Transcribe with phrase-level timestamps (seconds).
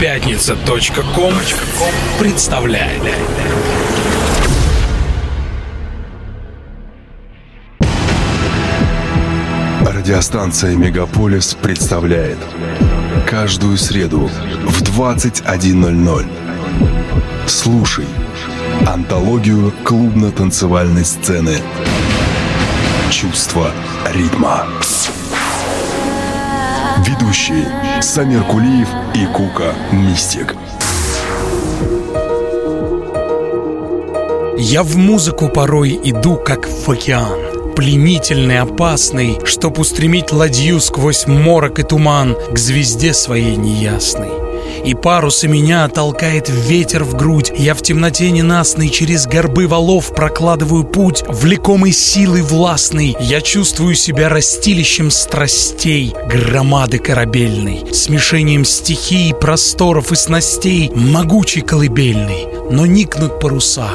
[0.00, 1.34] Пятница.ком
[2.20, 3.02] представляет.
[9.84, 12.38] Радиостанция «Мегаполис» представляет
[13.26, 14.30] Каждую среду
[14.68, 16.26] в 21.00
[17.48, 18.06] Слушай
[18.86, 21.56] Антологию клубно-танцевальной сцены
[23.10, 23.72] Чувство
[24.14, 24.64] ритма
[27.04, 30.54] Ведущие Самир Кулиев и Кука Мистик
[34.56, 37.38] Я в музыку порой иду, как в океан
[37.74, 44.37] пленительный, опасный, Чтоб устремить ладью сквозь морок и туман К звезде своей неясной.
[44.88, 50.84] И парусы меня толкает ветер в грудь Я в темноте ненастной через горбы валов Прокладываю
[50.84, 60.16] путь, влекомый силой властной Я чувствую себя растилищем страстей Громады корабельной Смешением стихий, просторов и
[60.16, 63.90] снастей Могучей колыбельной Но никнут паруса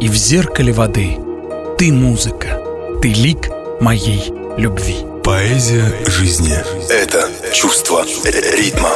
[0.00, 1.18] И в зеркале воды
[1.78, 2.64] Ты музыка
[3.04, 3.50] ты лик
[3.82, 4.96] моей любви.
[5.22, 6.56] Поэзия жизни–
[6.88, 8.92] это чувство ритма.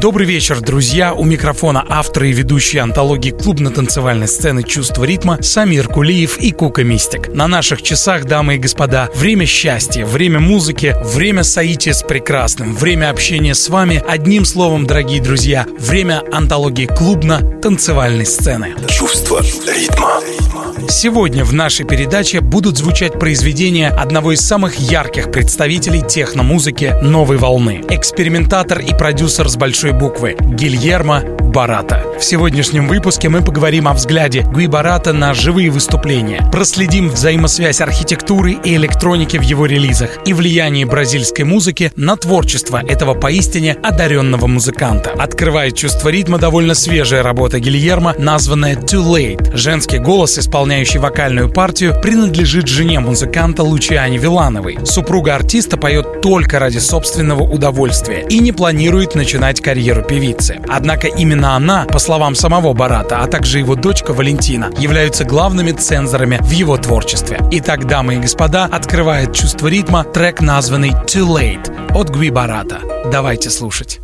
[0.00, 1.12] Добрый вечер, друзья!
[1.12, 7.28] У микрофона автор и ведущий антологии клубно-танцевальной сцены «Чувство ритма» Самир Кулиев и Кука Мистик.
[7.34, 13.10] На наших часах, дамы и господа, время счастья, время музыки, время соития с прекрасным, время
[13.10, 18.74] общения с вами, одним словом, дорогие друзья, время антологии клубно-танцевальной сцены.
[18.88, 20.22] Чувство ритма.
[20.88, 27.84] Сегодня в нашей передаче будут звучать произведения одного из самых ярких представителей техномузыки новой волны.
[27.88, 32.04] Экспериментатор и продюсер с большой буквы Гильермо Барата.
[32.16, 38.52] В сегодняшнем выпуске мы поговорим о взгляде Гуи Барата на живые выступления, проследим взаимосвязь архитектуры
[38.52, 45.10] и электроники в его релизах и влияние бразильской музыки на творчество этого поистине одаренного музыканта.
[45.10, 49.56] Открывает чувство ритма довольно свежая работа Гильермо, названная Too Late.
[49.56, 54.78] Женский голос, исполняющий вокальную партию, принадлежит жене музыканта Лучиане Вилановой.
[54.84, 60.60] Супруга артиста поет только ради собственного удовольствия и не планирует начинать карьеру певицы.
[60.68, 66.38] Однако Именно она, по словам самого Барата, а также его дочка Валентина, являются главными цензорами
[66.40, 67.38] в его творчестве.
[67.50, 72.80] Итак, дамы и господа, открывает чувство ритма трек, названный Too Late от Гви Барата.
[73.12, 74.00] Давайте слушать.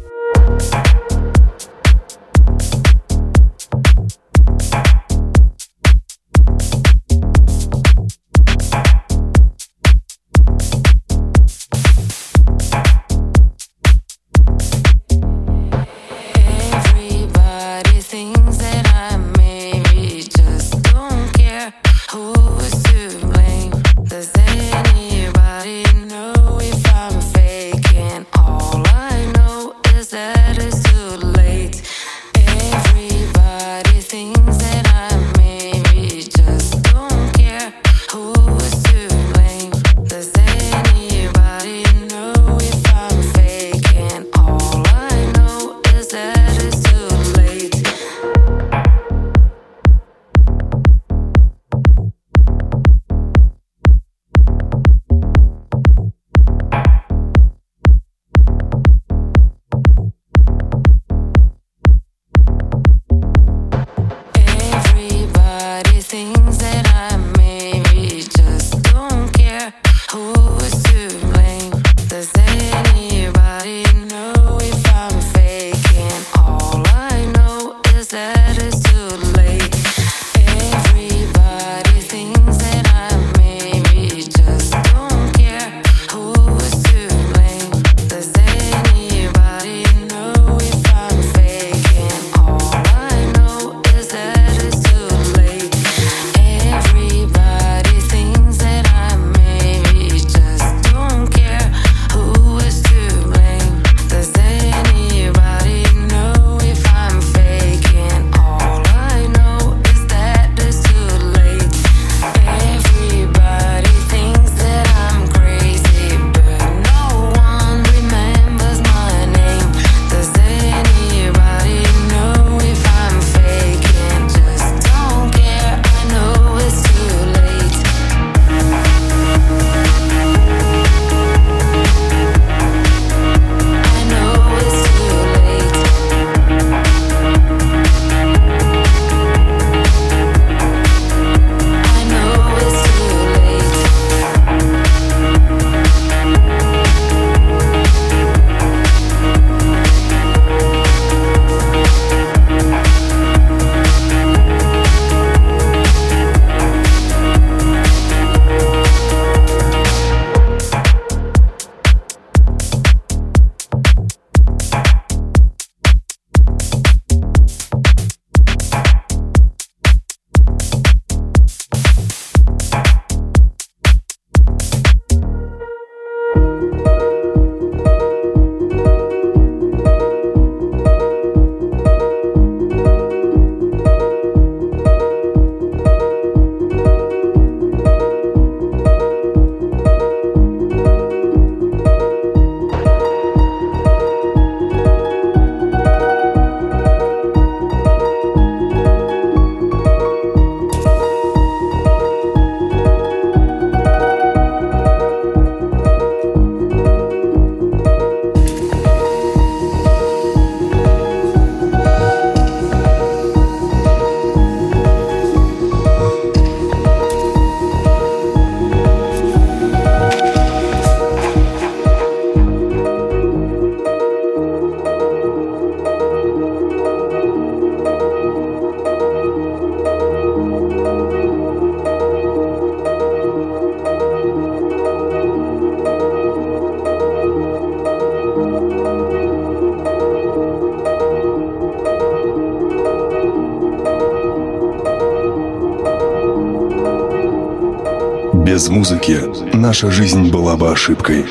[248.87, 249.21] Музыки
[249.53, 251.27] наша жизнь была бы ошибкой.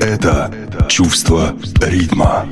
[0.00, 0.52] Это
[0.88, 2.44] чувство ритма.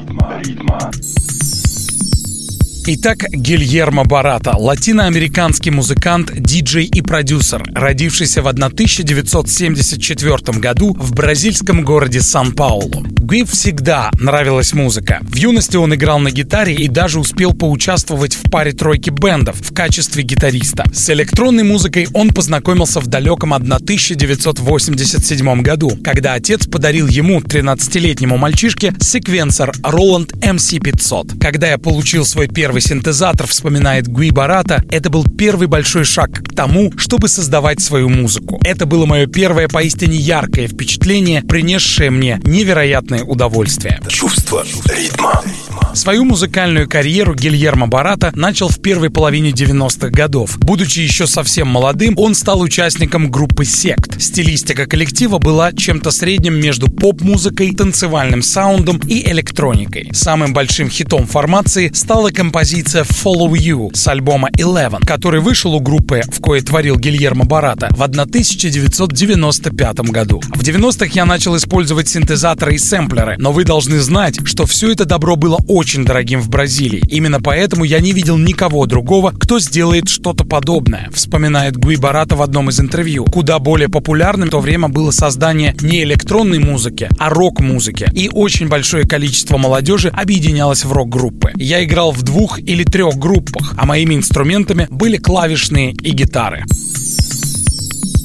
[2.86, 12.20] Итак, Гильермо Барата, латиноамериканский музыкант, диджей и продюсер, родившийся в 1974 году в бразильском городе
[12.20, 13.04] Сан-Паулу.
[13.18, 15.20] Гуи всегда нравилась музыка.
[15.34, 19.74] В юности он играл на гитаре и даже успел поучаствовать в паре тройки бендов в
[19.74, 20.84] качестве гитариста.
[20.94, 28.94] С электронной музыкой он познакомился в далеком 1987 году, когда отец подарил ему, 13-летнему мальчишке,
[29.00, 31.40] секвенсор Roland MC500.
[31.40, 36.54] Когда я получил свой первый синтезатор, вспоминает Гуи Барата, это был первый большой шаг к
[36.54, 38.60] тому, чтобы создавать свою музыку.
[38.62, 43.98] Это было мое первое поистине яркое впечатление, принесшее мне невероятное удовольствие.
[44.06, 45.24] Чувство ритма.
[45.34, 45.63] Mom.
[45.94, 50.58] Свою музыкальную карьеру Гильермо Барата начал в первой половине 90-х годов.
[50.58, 54.20] Будучи еще совсем молодым, он стал участником группы «Сект».
[54.20, 60.10] Стилистика коллектива была чем-то средним между поп-музыкой, танцевальным саундом и электроникой.
[60.12, 66.22] Самым большим хитом формации стала композиция «Follow You» с альбома Eleven, который вышел у группы,
[66.26, 70.42] в кое творил Гильермо Барата, в 1995 году.
[70.54, 75.04] В 90-х я начал использовать синтезаторы и сэмплеры, но вы должны знать, что все это
[75.04, 77.02] добро было очень очень дорогим в Бразилии.
[77.10, 82.42] Именно поэтому я не видел никого другого, кто сделает что-то подобное, вспоминает Гуи Барата в
[82.42, 83.26] одном из интервью.
[83.26, 88.08] Куда более популярным в то время было создание не электронной музыки, а рок-музыки.
[88.14, 91.52] И очень большое количество молодежи объединялось в рок-группы.
[91.56, 96.64] Я играл в двух или трех группах, а моими инструментами были клавишные и гитары.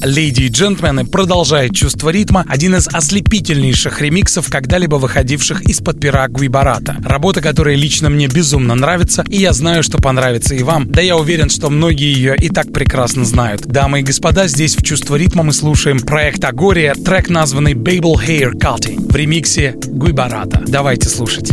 [0.02, 6.98] Леди и джентльмены продолжает чувство ритма, один из ослепительнейших ремиксов, когда-либо выходивших из-под пера Гуибарата.
[7.04, 10.90] Работа, которая лично мне безумно нравится, и я знаю, что понравится и вам.
[10.90, 13.66] Да я уверен, что многие ее и так прекрасно знают.
[13.66, 18.54] Дамы и господа, здесь в чувство ритма мы слушаем проект Агория, трек, названный Babel Hair
[18.54, 20.64] Cutting в ремиксе Гуибарата.
[20.68, 21.52] Давайте слушать.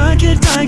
[0.00, 0.64] I get I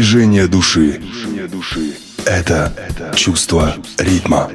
[0.00, 0.98] движение души.
[2.24, 2.72] Это
[3.14, 4.50] чувство ритма.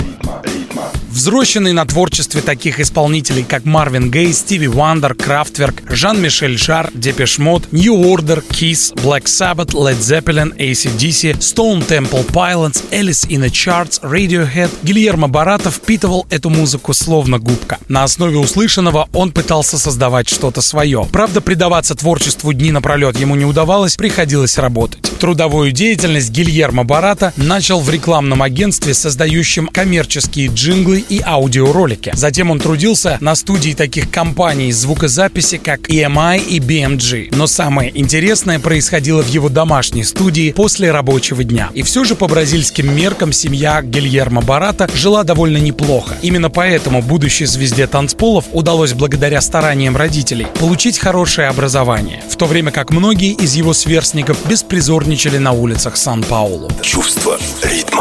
[1.15, 7.69] Взращенный на творчестве таких исполнителей, как Марвин Гей, Стиви Вандер, Крафтверк, Жан-Мишель Жар, Depeche Mode,
[7.71, 14.69] New Order, Kiss, Black Sabbath, Led Zeppelin, ACDC, Stone Temple Pilots, Alice in Chains, Radiohead,
[14.83, 17.79] Гильермо Борато впитывал эту музыку словно губка.
[17.87, 21.07] На основе услышанного он пытался создавать что-то свое.
[21.13, 24.99] Правда, предаваться творчеству дни напролет ему не удавалось, приходилось работать.
[25.21, 32.11] Трудовую деятельность Гильермо Борато начал в рекламном агентстве, создающем коммерческие джинглы и аудиоролики.
[32.15, 37.35] Затем он трудился на студии таких компаний звукозаписи, как EMI и BMG.
[37.35, 41.69] Но самое интересное происходило в его домашней студии после рабочего дня.
[41.73, 46.15] И все же по бразильским меркам семья Гильермо Барата жила довольно неплохо.
[46.21, 52.71] Именно поэтому будущей звезде танцполов удалось благодаря стараниям родителей получить хорошее образование, в то время
[52.71, 56.69] как многие из его сверстников беспризорничали на улицах Сан-Паулу.
[56.81, 57.94] Чувство ритма.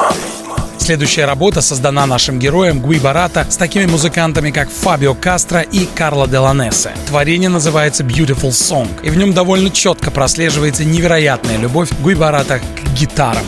[0.84, 6.28] Следующая работа создана нашим героем Гуи Барата с такими музыкантами, как Фабио Кастро и Карло
[6.28, 6.90] Деланесе.
[7.06, 12.92] Творение называется Beautiful Song, и в нем довольно четко прослеживается невероятная любовь Гуи Барата к
[12.92, 13.46] гитарам.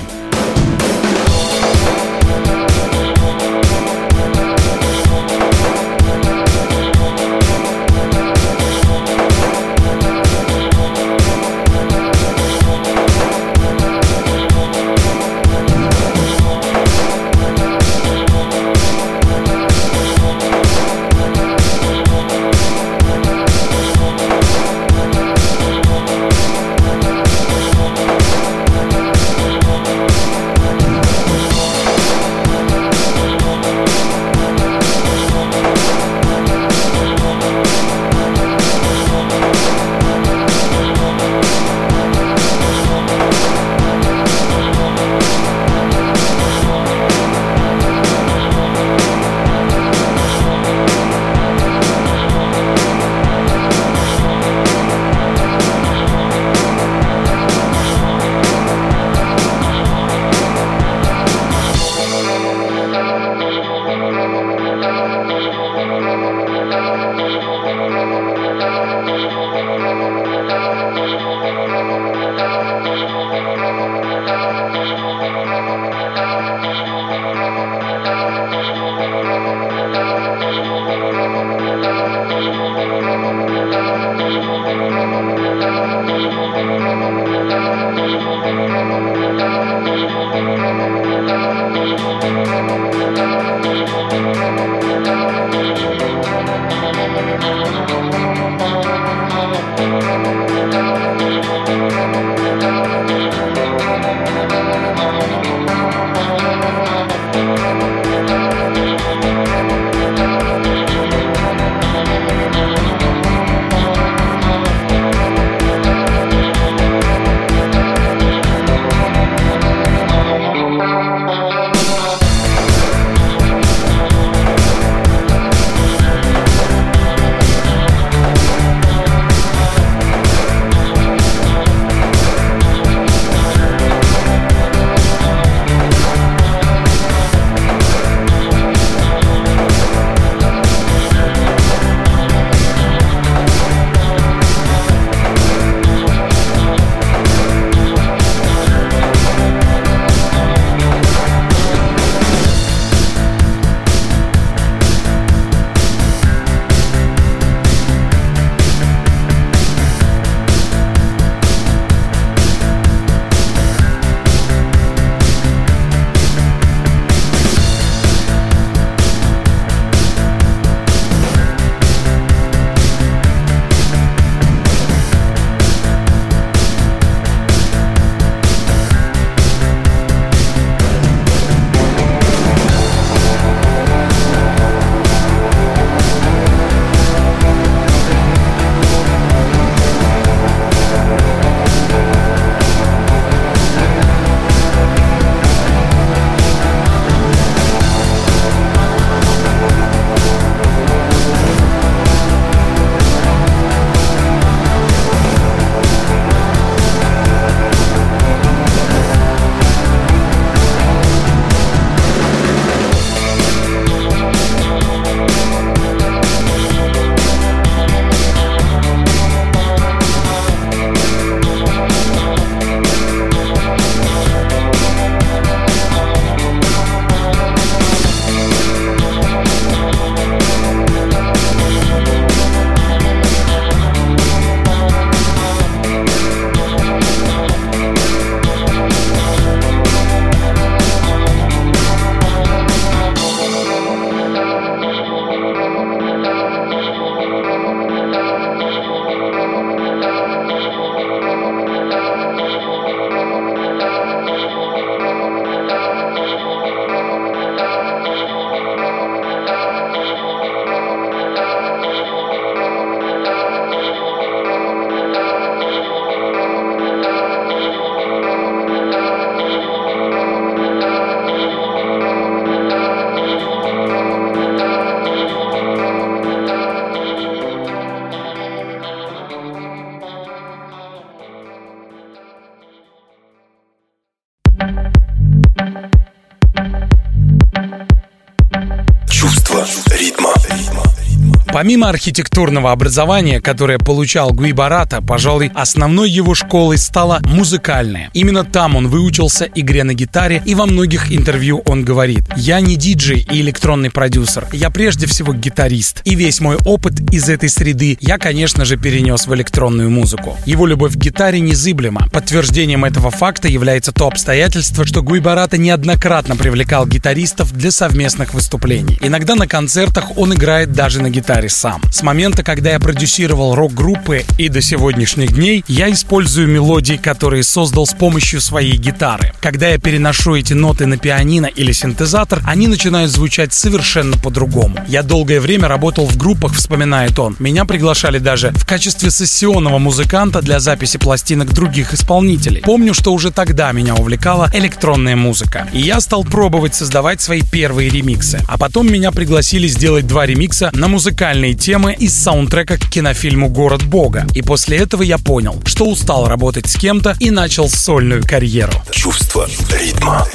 [291.56, 298.10] Помимо архитектурного образования, которое получал Гуи Барата, пожалуй, основной его школой стала музыкальная.
[298.12, 302.76] Именно там он выучился игре на гитаре, и во многих интервью он говорит «Я не
[302.76, 307.96] диджей и электронный продюсер, я прежде всего гитарист, и весь мой опыт из этой среды
[308.02, 310.36] я, конечно же, перенес в электронную музыку».
[310.44, 312.06] Его любовь к гитаре незыблема.
[312.12, 318.98] Подтверждением этого факта является то обстоятельство, что Гуи Барата неоднократно привлекал гитаристов для совместных выступлений.
[319.00, 321.80] Иногда на концертах он играет даже на гитаре гитаре сам.
[321.90, 327.86] С момента, когда я продюсировал рок-группы и до сегодняшних дней, я использую мелодии, которые создал
[327.86, 329.32] с помощью своей гитары.
[329.40, 334.78] Когда я переношу эти ноты на пианино или синтезатор, они начинают звучать совершенно по-другому.
[334.88, 337.36] Я долгое время работал в группах, вспоминает он.
[337.38, 342.62] Меня приглашали даже в качестве сессионного музыканта для записи пластинок других исполнителей.
[342.62, 345.68] Помню, что уже тогда меня увлекала электронная музыка.
[345.72, 348.40] И я стал пробовать создавать свои первые ремиксы.
[348.48, 353.50] А потом меня пригласили сделать два ремикса на музыкальные музыкальные темы из саундтрека к кинофильму
[353.50, 354.26] «Город Бога».
[354.32, 358.72] И после этого я понял, что устал работать с кем-то и начал сольную карьеру.
[358.90, 360.26] Чувство ритма.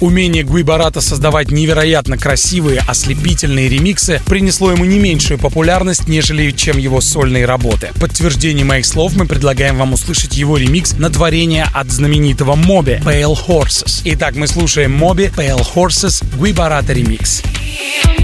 [0.00, 7.00] Умение Гуибарата создавать невероятно красивые, ослепительные ремиксы принесло ему не меньшую популярность, нежели чем его
[7.00, 7.90] сольные работы.
[7.98, 13.38] Подтверждение моих слов мы предлагаем вам услышать его ремикс на творение от знаменитого Моби Pale
[13.48, 14.02] Horses.
[14.04, 17.42] Итак, мы слушаем Моби Pale Horses Гуибарата ремикс.
[18.04, 18.21] Put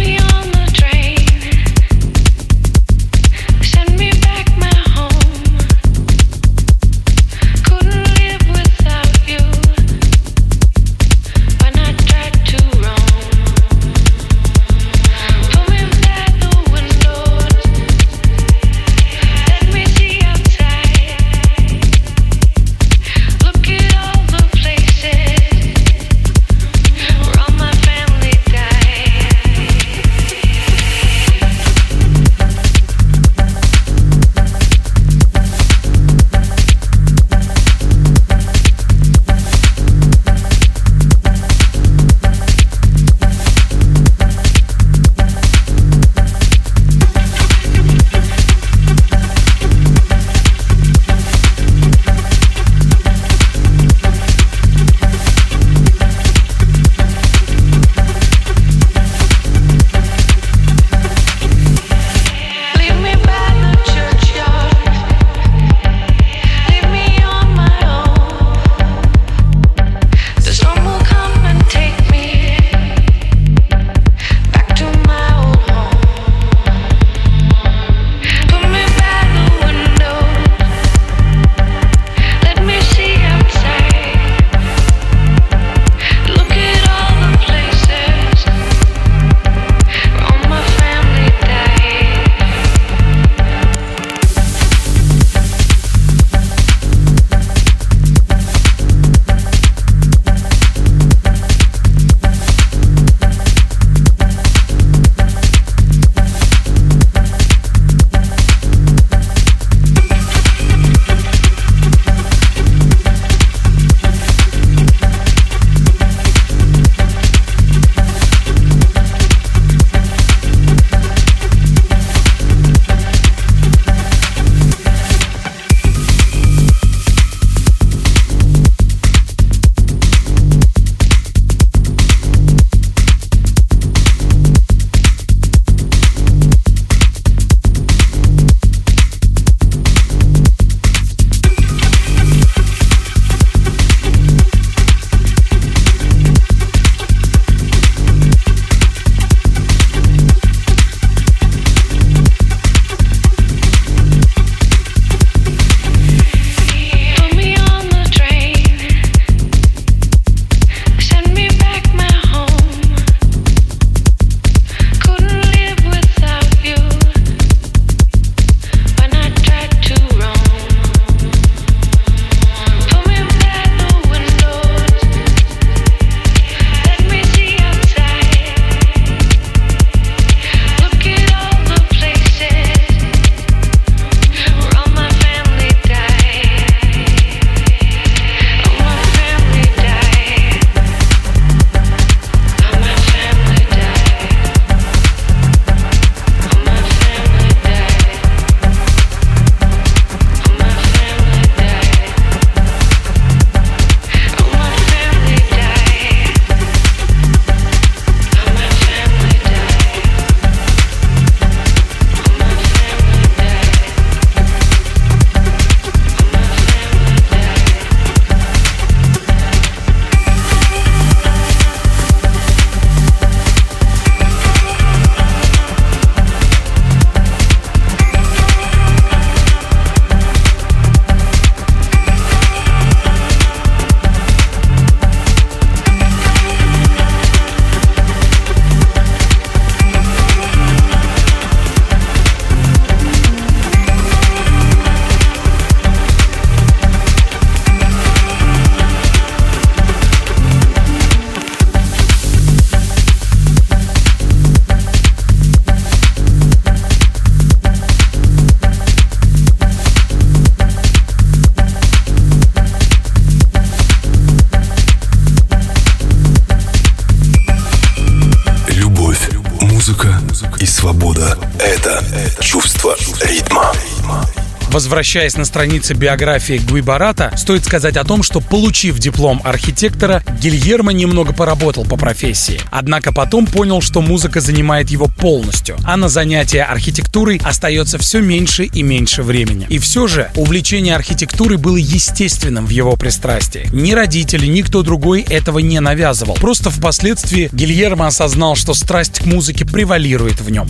[274.88, 280.94] Возвращаясь на страницы биографии Гуи Барата, стоит сказать о том, что, получив диплом архитектора, Гильермо
[280.94, 282.58] немного поработал по профессии.
[282.70, 288.64] Однако потом понял, что музыка занимает его полностью, а на занятия архитектурой остается все меньше
[288.64, 289.66] и меньше времени.
[289.68, 293.68] И все же увлечение архитектурой было естественным в его пристрастии.
[293.74, 296.36] Ни родители, ни кто другой этого не навязывал.
[296.36, 300.66] Просто впоследствии Гильермо осознал, что страсть к музыке превалирует в нем.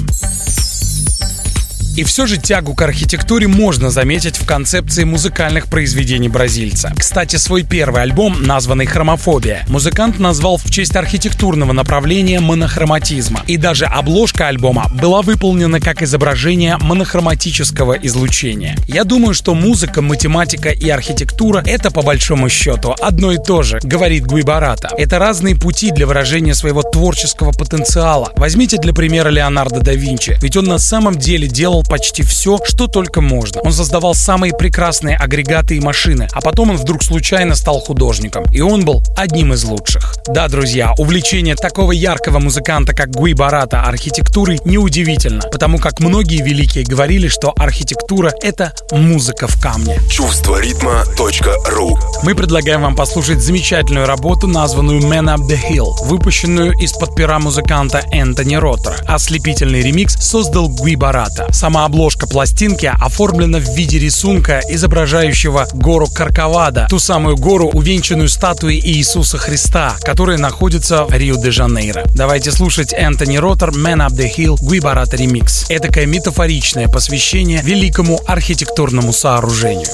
[1.98, 6.92] И все же тягу к архитектуре можно заметить в концепции музыкальных произведений бразильца.
[6.96, 13.40] Кстати, свой первый альбом, названный «Хромофобия», музыкант назвал в честь архитектурного направления монохроматизма.
[13.48, 18.76] И даже обложка альбома была выполнена как изображение монохроматического излучения.
[18.87, 23.80] Я думаю, что музыка, математика и архитектура— это по большому счету одно и то же,
[23.82, 24.88] говорит Гуибарата.
[24.96, 28.30] Это разные пути для выражения своего творческого потенциала.
[28.37, 32.87] Возьмите для примера Леонардо да Винчи, ведь он на самом деле делал почти все, что
[32.87, 33.61] только можно.
[33.62, 38.44] Он создавал самые прекрасные агрегаты и машины, а потом он вдруг случайно стал художником.
[38.53, 40.14] И он был одним из лучших.
[40.29, 46.85] Да, друзья, увлечение такого яркого музыканта, как Гуи Барата, архитектурой неудивительно, потому как многие великие
[46.85, 49.98] говорили, что архитектура— это музыка в камне.
[50.11, 57.14] Чувство ритма.ру Мы предлагаем вам послушать замечательную работу, названную Man Up The Hill, выпущенную из-под
[57.14, 58.96] пера музыканта Энтони Роттера.
[59.07, 61.46] Ослепительный ремикс создал Гуи Барата.
[61.53, 68.28] Сама Сама обложка пластинки оформлена в виде рисунка, изображающего гору Карковада, ту самую гору, увенчанную
[68.28, 72.02] статуей Иисуса Христа, которая находится в Рио-де-Жанейро.
[72.16, 75.66] Давайте слушать Энтони Роттер «Man Up The Hill» Гуибарата ремикс.
[75.68, 79.86] Этакое метафоричное посвящение великому архитектурному сооружению.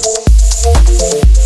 [0.65, 1.44] ритма.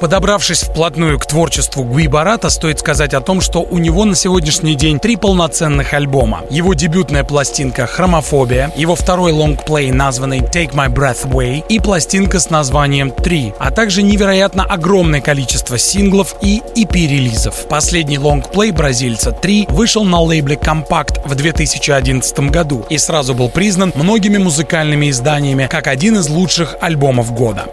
[0.00, 4.74] Подобравшись вплотную к творчеству Гуи Борато, стоит сказать о том, что у него на сегодняшний
[4.74, 6.40] день три полноценных альбома.
[6.48, 12.48] Его дебютная пластинка «Хромофобия», его второй лонгплей, названный «Take My Breath Away» и пластинка с
[12.48, 17.66] названием «Три», а также невероятно огромное количество синглов и EP-релизов.
[17.68, 23.92] Последний лонгплей бразильца «Три» вышел на лейбле «Kompakt» в 2011 году и сразу был признан
[23.94, 27.66] многими музыкальными изданиями как один из лучших альбомов года.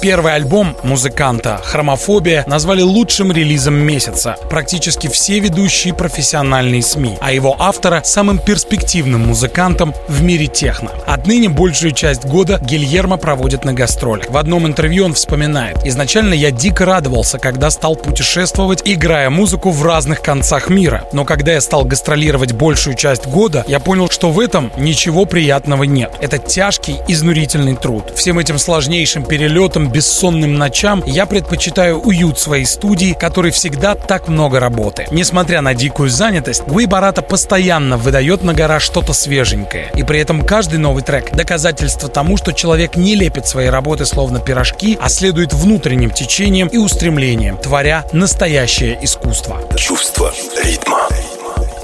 [0.00, 4.36] Первый альбом музыканта «Хромофобия» назвали лучшим релизом месяца.
[4.48, 10.92] Практически все ведущие профессиональные СМИ, а его автора— самым перспективным музыкантом в мире техно.
[11.04, 14.30] Отныне большую часть года Гильермо проводит на гастролях.
[14.30, 15.84] В одном интервью он вспоминает.
[15.84, 21.04] «Изначально я дико радовался, когда стал путешествовать, играя музыку в разных концах мира.
[21.12, 25.82] Но когда я стал гастролировать большую часть года, я понял, что в этом ничего приятного
[25.82, 26.12] нет.
[26.20, 28.12] Это тяжкий, изнурительный труд.
[28.14, 34.60] Всем этим сложнейшим перелетом бессонным ночам я предпочитаю уют своей студии, который всегда так много
[34.60, 35.06] работы.
[35.10, 39.90] Несмотря на дикую занятость, Гуи Барата постоянно выдает на гора что-то свеженькое.
[39.94, 44.40] И при этом каждый новый трек— доказательство тому, что человек не лепит свои работы словно
[44.40, 49.60] пирожки, а следует внутренним течением и устремлением, творя настоящее искусство.
[49.76, 51.08] Чувство ритма.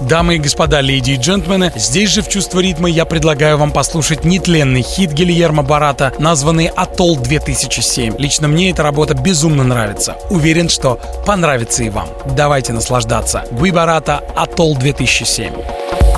[0.09, 4.25] Дамы и господа, леди и джентльмены, здесь же в «Чувство ритма» я предлагаю вам послушать
[4.25, 8.21] нетленный хит Гильермо Барата, названный «Атолл-2007».
[8.21, 10.17] Лично мне эта работа безумно нравится.
[10.29, 12.09] Уверен, что понравится и вам.
[12.37, 13.45] Давайте наслаждаться.
[13.53, 16.14] Гуи Барата «Атолл-2007».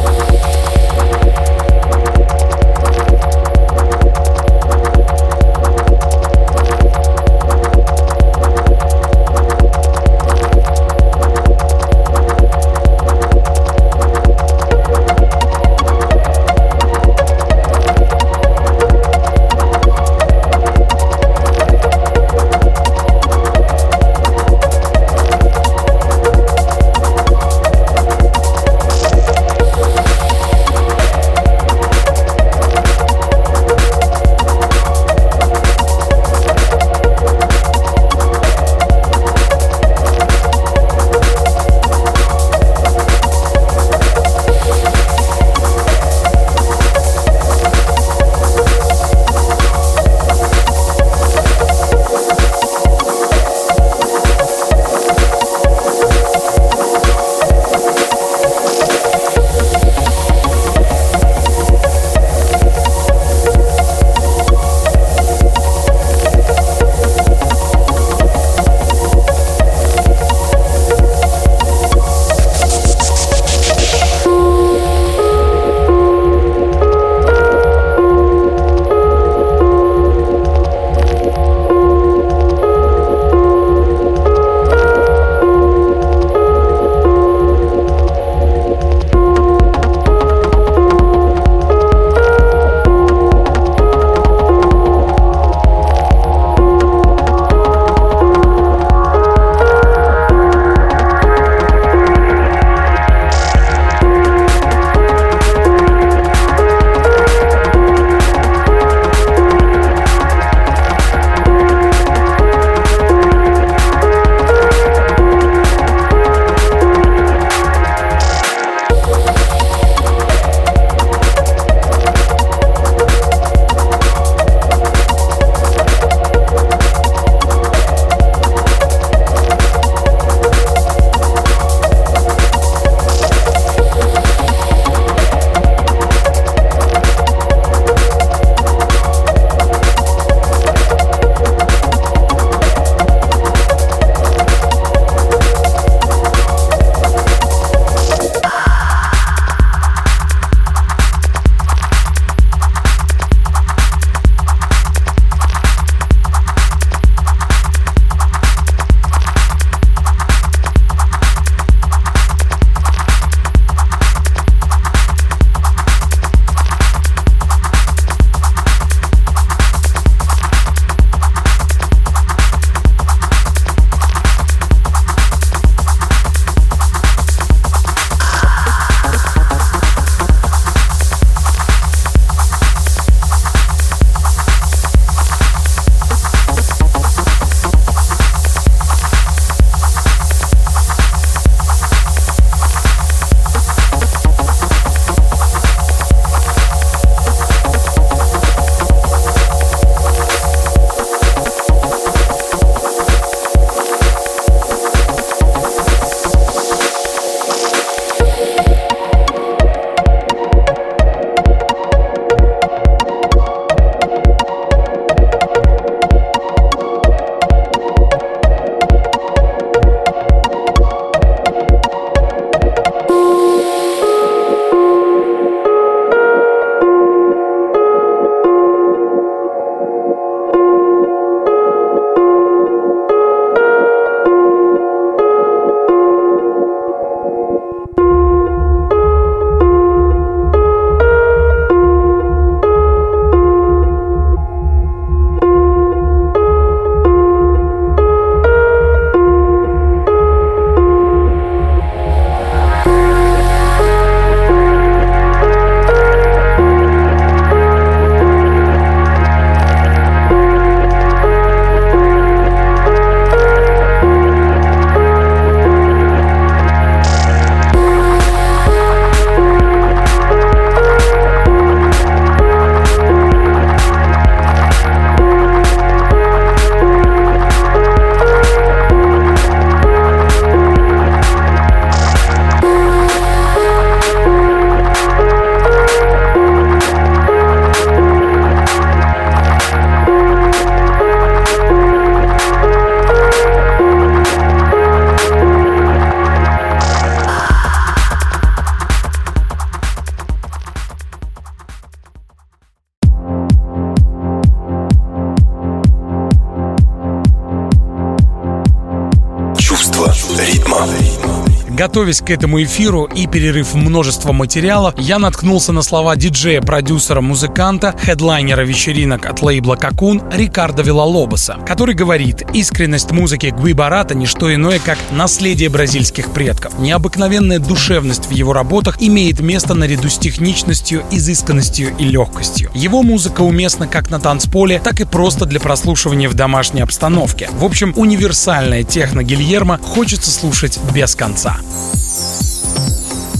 [311.97, 317.95] Готовясь к этому эфиру и перерыв множества материала, я наткнулся на слова диджея, продюсера, музыканта,
[317.99, 324.55] хедлайнера вечеринок от лейбла Какун Рикардо Вилалобоса, который говорит, искренность музыки Гуи Барата не что
[324.55, 326.79] иное, как наследие бразильских предков.
[326.79, 332.71] Необыкновенная душевность в его работах имеет место наряду с техничностью, изысканностью и легкостью.
[332.75, 337.49] Его музыка уместна как на танцполе, так и просто для прослушивания в домашней обстановке.
[337.55, 341.57] В общем, универсальная техно Гильермо хочется слушать без конца.
[341.87, 342.16] Bye.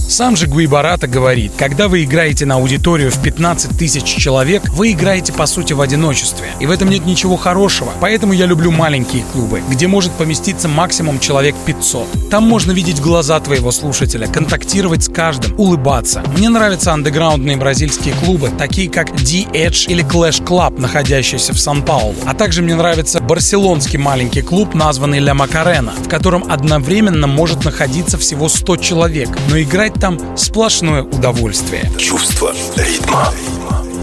[0.07, 5.33] Сам же Гуибарата говорит, когда вы играете на аудиторию в 15 тысяч человек, вы играете
[5.33, 6.47] по сути в одиночестве.
[6.61, 7.91] И в этом нет ничего хорошего.
[7.99, 12.29] Поэтому я люблю маленькие клубы, где может поместиться максимум человек 500.
[12.29, 16.23] Там можно видеть глаза твоего слушателя, контактировать с каждым, улыбаться.
[16.37, 22.15] Мне нравятся андеграундные бразильские клубы, такие как D-Edge или Clash Club, находящиеся в Сан-Паулу.
[22.25, 28.17] А также мне нравится барселонский маленький клуб, названный Ля Макарена, в котором одновременно может находиться
[28.17, 31.91] всего 100 человек, но играть там сплошное удовольствие.
[31.97, 33.33] Чувство ритма.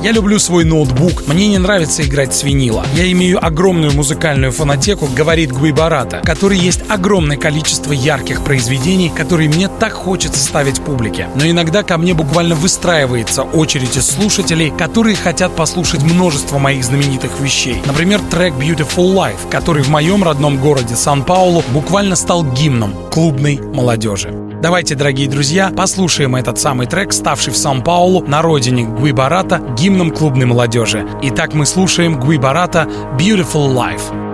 [0.04, 2.84] Я люблю свой ноутбук, мне не нравится играть с винила.
[2.94, 9.48] Я имею огромную музыкальную фонотеку, говорит Гуибарата, в которой есть огромное количество ярких произведений, которые
[9.48, 11.30] мне так хочется ставить публике.
[11.36, 17.40] Но иногда ко мне буквально выстраивается очередь из слушателей, которые хотят послушать множество моих знаменитых
[17.40, 17.80] вещей.
[17.86, 24.43] Например, трек Beautiful Life, который в моем родном городе Сан-Паулу буквально стал гимном клубной молодежи.
[24.64, 30.46] Давайте, дорогие друзья, послушаем этот самый трек, ставший в Сан-Паулу на родине Гуибарата гимном клубной
[30.46, 31.06] молодежи.
[31.20, 32.88] Итак, мы слушаем Гуибарата
[33.18, 34.33] «Beautiful Life».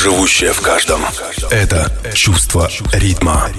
[0.00, 1.02] Живущее в каждом.
[1.50, 3.50] Это чувство ритма.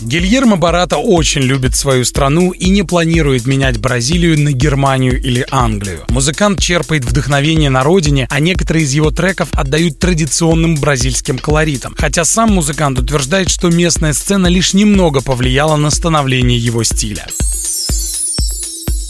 [0.00, 6.02] Гильермо Барата очень любит свою страну и не планирует менять Бразилию на Германию или Англию.
[6.08, 11.94] Музыкант черпает вдохновение на родине, а некоторые из его треков отдают традиционным бразильским колоритам.
[11.96, 17.26] Хотя сам музыкант утверждает, что местная сцена лишь немного повлияла на становление его стиля.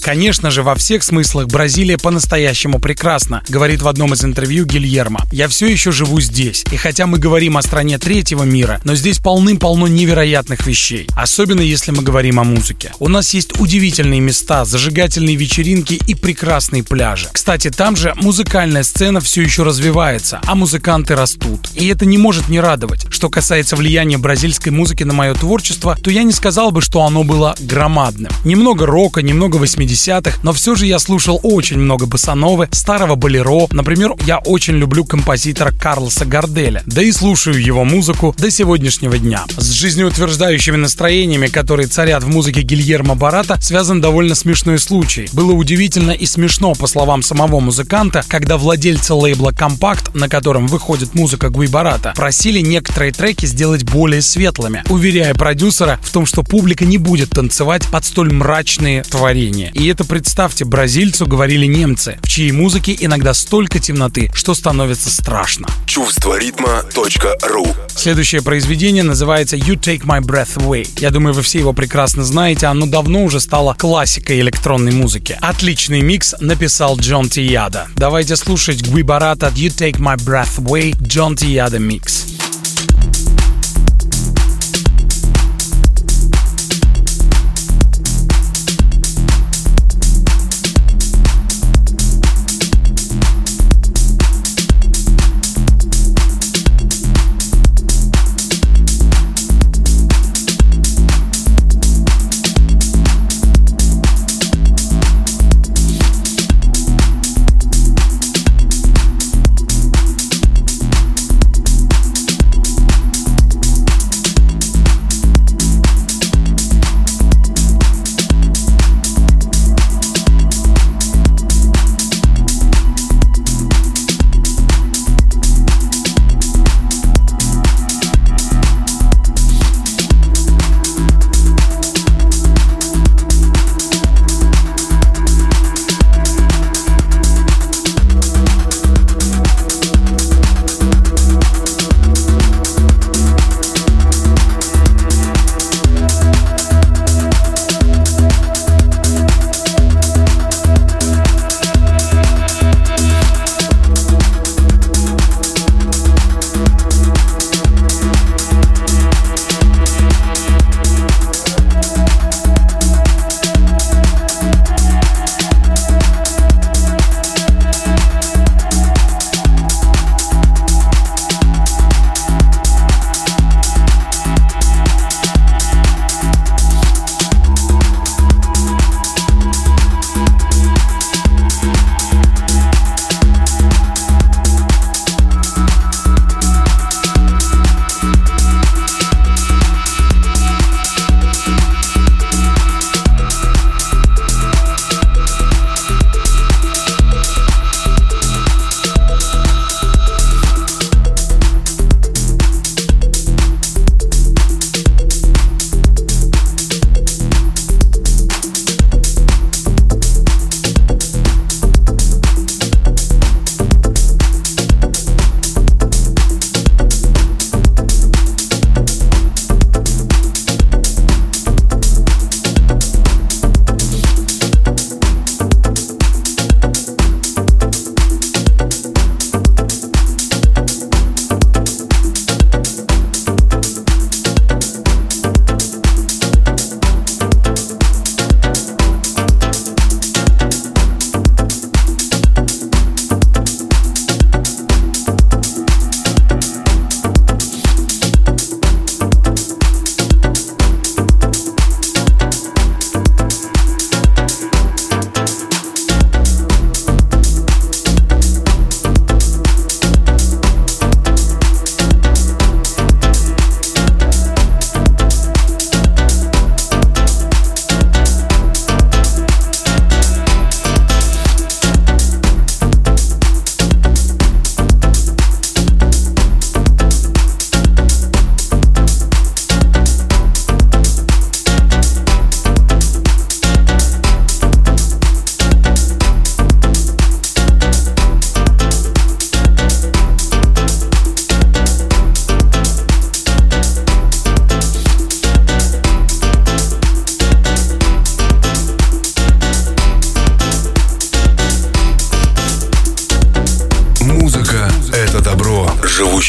[0.06, 5.26] Конечно же, во всех смыслах Бразилия по-настоящему прекрасна, говорит в одном из интервью Гильермо.
[5.32, 6.64] Я все еще живу здесь.
[6.70, 11.08] И хотя мы говорим о стране третьего мира, но здесь полным-полно невероятных вещей.
[11.16, 12.92] Особенно если мы говорим о музыке.
[13.00, 17.28] У нас есть удивительные места, зажигательные вечеринки и прекрасные пляжи.
[17.32, 21.68] Кстати, там же музыкальная сцена все еще развивается, а музыканты растут.
[21.74, 23.08] И это не может не радовать.
[23.10, 27.24] Что касается влияния бразильской музыки на мое творчество, то я не сказал бы, что оно
[27.24, 28.30] было громадным.
[28.44, 33.66] Немного рока, немного 80 80-х, но все же я слушал очень много босановы, старого болеро.
[33.70, 39.44] Например, я очень люблю композитора Карлоса Гарделя, да и слушаю его музыку до сегодняшнего дня.
[39.56, 45.28] С жизнеутверждающими настроениями, которые царят в музыке Гильермо Барата, связан довольно смешной случай.
[45.32, 51.14] Было удивительно и смешно, по словам самого музыканта, когда владельцы лейбла Компакт, на котором выходит
[51.14, 56.84] музыка Гуи Барата, просили некоторые треки сделать более светлыми, уверяя продюсера в том, что публика
[56.84, 59.70] не будет танцевать под столь мрачные творения.
[59.72, 65.68] И это, представьте, бразильцу говорили немцы, в чьей музыке иногда столько темноты, что становится страшно.
[65.86, 70.88] Чувство ритма.ру Следующее произведение называется You Take My Breath Away.
[71.00, 75.38] Я думаю, вы все его прекрасно знаете, оно давно уже стало классикой электронной музыки.
[75.40, 77.88] Отличный микс написал Джон Тияда.
[77.96, 82.26] Давайте слушать Гуибарата You Take My Breath Away Джон Тияда микс.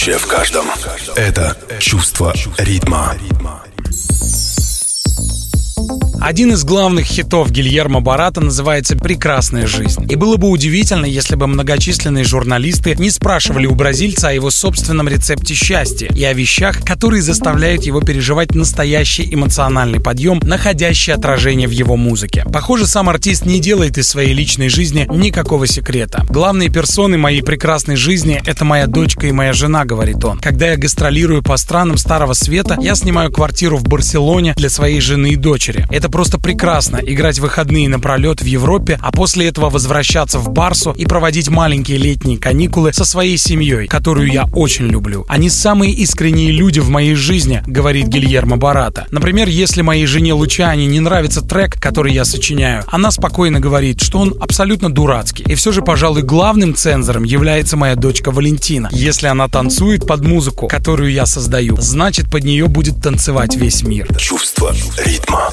[0.08, 0.66] Величие в каждом.
[1.18, 3.14] Это чувство ритма.
[6.28, 10.06] Один из главных хитов Гильермо Барата называется «Прекрасная жизнь».
[10.12, 15.08] И было бы удивительно, если бы многочисленные журналисты не спрашивали у бразильца о его собственном
[15.08, 21.72] рецепте счастья и о вещах, которые заставляют его переживать настоящий эмоциональный подъем, находящий отражение в
[21.72, 22.44] его музыке.
[22.52, 26.26] Похоже, сам артист не делает из своей личной жизни никакого секрета.
[26.30, 30.40] Главные персоны моей прекрасной жизни— это моя дочка и моя жена, говорит он.
[30.40, 35.28] Когда я гастролирую по странам Старого Света, я снимаю квартиру в Барселоне для своей жены
[35.28, 35.88] и дочери.
[35.90, 41.06] Это просто прекрасно играть выходные напролет в Европе, а после этого возвращаться в Барсу и
[41.06, 45.28] проводить маленькие летние каникулы со своей семьей, которую я очень люблю.
[45.30, 49.06] Они самые искренние люди в моей жизни, говорит Гильермо Барата.
[49.12, 54.18] Например, если моей жене Лучани не нравится трек, который я сочиняю, она спокойно говорит, что
[54.18, 55.44] он абсолютно дурацкий.
[55.44, 58.90] И все же, пожалуй, главным цензором является моя дочка Валентина.
[58.92, 64.08] Если она танцует под музыку, которую я создаю, значит под нее будет танцевать весь мир.
[64.18, 64.74] Чувство
[65.06, 65.52] ритма.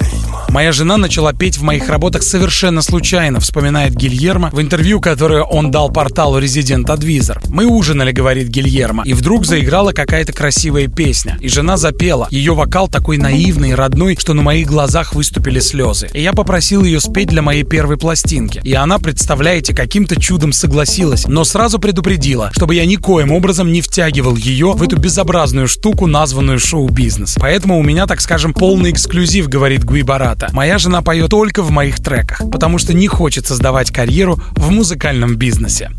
[0.54, 5.72] Моя жена начала петь в моих работах совершенно случайно, вспоминает Гильермо в интервью, которое он
[5.72, 7.44] дал порталу Resident Advisor.
[7.48, 11.36] Мы ужинали, говорит Гильермо, и вдруг заиграла какая-то красивая песня.
[11.40, 12.28] И жена запела.
[12.30, 16.08] Ее вокал такой наивный и родной, что на моих глазах выступили слезы.
[16.12, 18.60] И я попросил ее спеть для моей первой пластинки.
[18.62, 24.36] И она, представляете, каким-то чудом согласилась, но сразу предупредила, чтобы я никоим образом не втягивал
[24.36, 27.38] ее в эту безобразную штуку, названную шоу-бизнес.
[27.40, 30.54] Поэтому у меня, так скажем, полный эксклюзив, говорит Гуибарата это.
[30.54, 35.36] Моя жена поет только в моих треках, потому что не хочет создавать карьеру в музыкальном
[35.36, 35.90] бизнесе.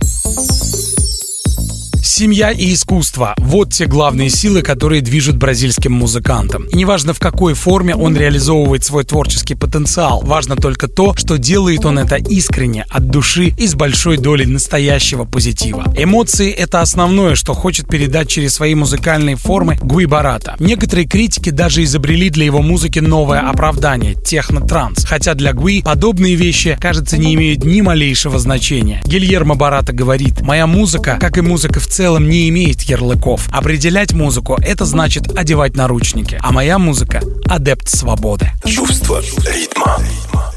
[2.18, 6.64] Семья и искусство– вот те главные силы, которые движут бразильским музыкантом.
[6.68, 11.84] И неважно, в какой форме он реализовывает свой творческий потенциал, важно только то, что делает
[11.84, 15.94] он это искренне, от души и с большой долей настоящего позитива.
[15.98, 20.56] Эмоции– это основное, что хочет передать через свои музыкальные формы Гуи Барата.
[20.58, 25.04] Некоторые критики даже изобрели для его музыки новое оправдание– техно-транс.
[25.04, 29.02] Хотя для Гуи подобные вещи, кажется, не имеют ни малейшего значения.
[29.04, 33.48] Гильермо Барата говорит, «Моя музыка, как и музыка в целом, целом не имеет ярлыков.
[33.52, 36.38] Определять музыку— это значит одевать наручники.
[36.40, 38.52] А моя музыка— адепт свободы.
[38.64, 39.98] Чувство ритма.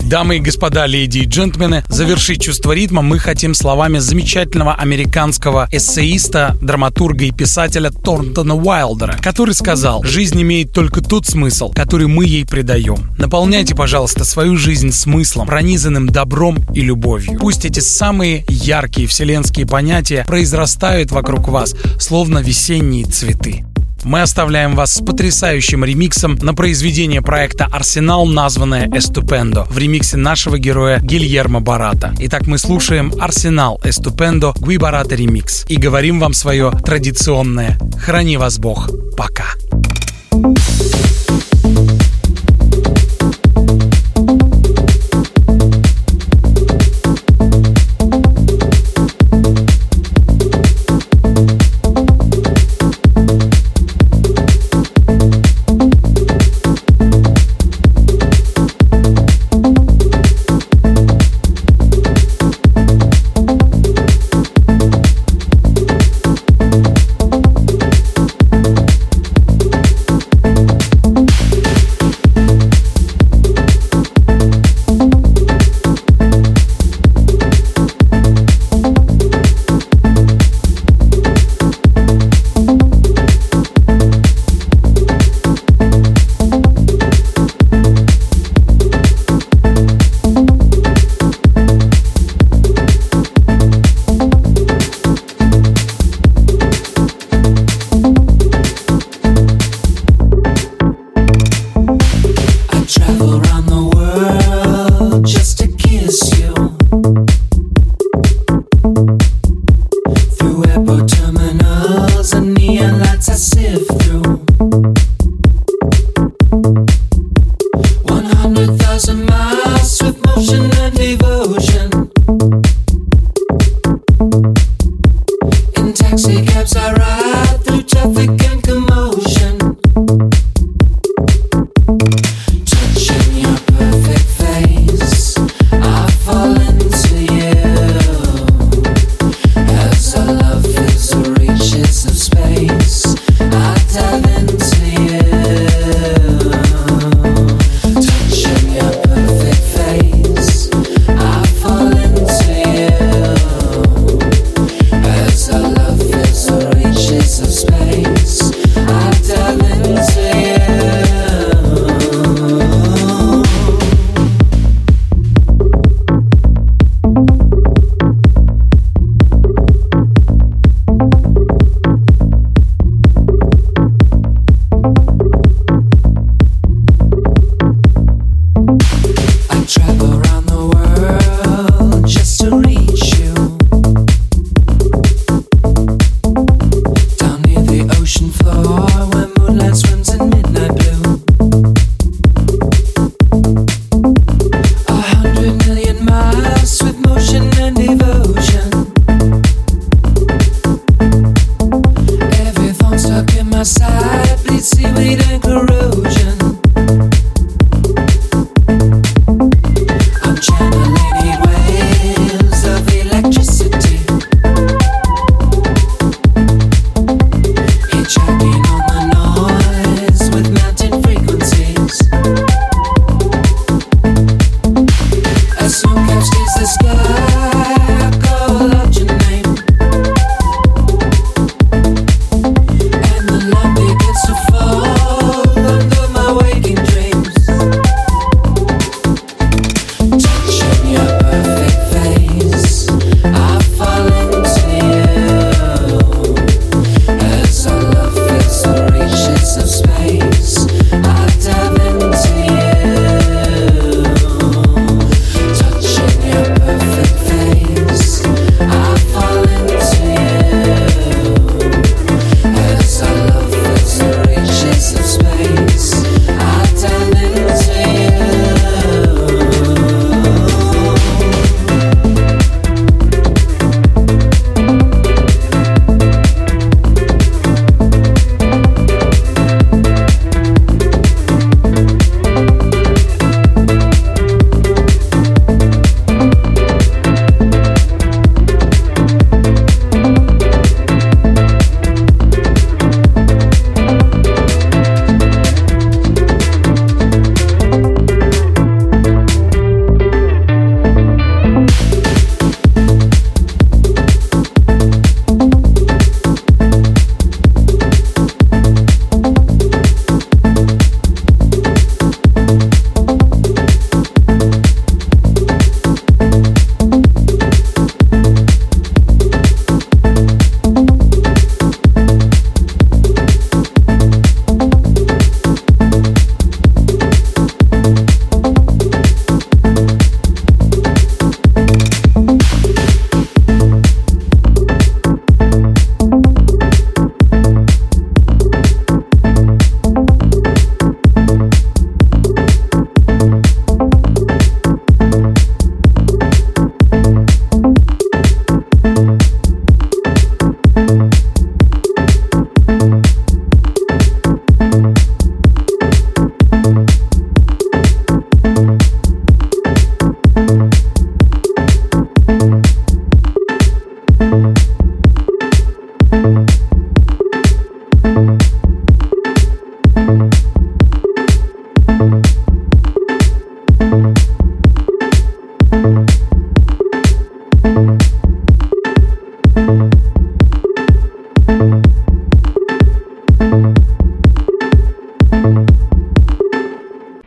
[0.08, 6.56] Дамы и господа, леди и джентльмены, завершить чувство ритма мы хотим словами замечательного американского эссеиста,
[6.62, 12.46] драматурга и писателя Торнтона Уайлдера, который сказал, жизнь имеет только тот смысл, который мы ей
[12.46, 13.10] придаем.
[13.18, 17.38] Наполняйте, пожалуйста, свою жизнь смыслом, пронизанным добром и любовью.
[17.38, 23.64] Пусть эти самые яркие вселенские понятия произрастают вокруг вокруг вас, словно весенние цветы.
[24.04, 30.56] Мы оставляем вас с потрясающим ремиксом на произведение проекта «Арсенал», названное «Эступендо» в ремиксе нашего
[30.58, 32.14] героя Гильермо Барата.
[32.20, 38.58] Итак, мы слушаем «Арсенал Эступендо» Гуи Барата ремикс и говорим вам свое традиционное «Храни вас
[38.58, 38.88] Бог».
[39.16, 39.46] Пока.